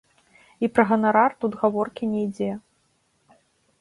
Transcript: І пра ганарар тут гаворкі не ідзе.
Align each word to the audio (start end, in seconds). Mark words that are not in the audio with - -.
І 0.67 0.69
пра 0.77 0.85
ганарар 0.91 1.31
тут 1.45 1.59
гаворкі 1.65 2.11
не 2.15 2.19
ідзе. 2.29 2.51